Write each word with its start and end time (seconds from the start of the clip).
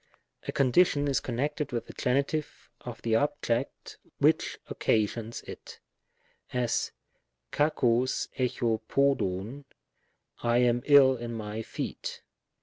A 0.47 0.51
condition 0.51 1.07
is 1.07 1.19
connected 1.19 1.71
with 1.71 1.85
the 1.85 1.93
Gen. 1.93 2.25
of 2.81 3.03
the 3.03 3.13
object 3.13 3.99
which 4.17 4.57
occasions 4.67 5.43
it; 5.45 5.79
as, 6.51 6.91
xdxcog 7.51 8.33
ix^o 8.35 8.81
TtoScovy" 8.89 9.63
I 10.41 10.57
am 10.57 10.81
ill 10.85 11.15
in 11.17 11.35
my 11.35 11.61
feet.'' 11.61 12.23